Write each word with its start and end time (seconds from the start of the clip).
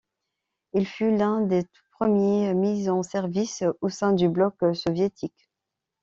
Il 0.73 0.87
fut 0.87 1.15
l'un 1.15 1.41
des 1.41 1.61
tout-premiers 1.63 2.55
mis 2.55 2.89
en 2.89 3.03
service 3.03 3.63
au 3.81 3.89
sein 3.89 4.13
du 4.13 4.29
bloc 4.29 4.55
soviétique. 4.73 5.51